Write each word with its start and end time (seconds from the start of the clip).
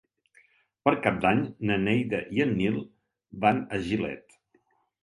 Per 0.87 0.93
Cap 1.03 1.19
d'Any 1.25 1.43
na 1.73 1.77
Neida 1.83 2.23
i 2.39 2.45
en 2.49 2.57
Nil 2.63 2.81
van 3.47 3.65
a 3.79 3.85
Gilet. 3.91 4.41